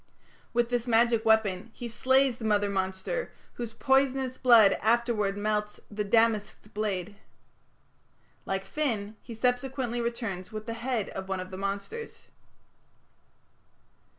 With 0.51 0.69
this 0.69 0.87
magic 0.87 1.25
weapon 1.25 1.69
he 1.73 1.87
slays 1.87 2.37
the 2.39 2.43
mother 2.43 2.71
monster, 2.71 3.31
whose 3.53 3.73
poisonous 3.73 4.35
blood 4.39 4.73
afterwards 4.81 5.37
melts 5.37 5.79
the 5.91 6.03
"damasked 6.03 6.73
blade". 6.73 7.17
Like 8.43 8.63
Finn, 8.65 9.15
he 9.21 9.35
subsequently 9.35 10.01
returns 10.01 10.51
with 10.51 10.65
the 10.65 10.73
head 10.73 11.09
of 11.09 11.29
one 11.29 11.39
of 11.39 11.51
the 11.51 11.55
monsters. 11.57 12.23